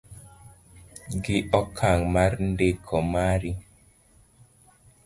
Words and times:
gi 1.23 1.37
okang' 1.59 2.05
mar 2.15 2.31
ndiko 2.51 2.95
mari 3.11 3.51